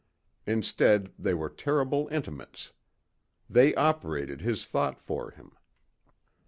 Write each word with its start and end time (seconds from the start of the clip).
Instead 0.47 1.11
they 1.19 1.35
were 1.35 1.47
terrible 1.47 2.07
intimates. 2.07 2.73
They 3.47 3.75
operated 3.75 4.41
his 4.41 4.65
thought 4.65 4.99
for 4.99 5.29
him. 5.29 5.55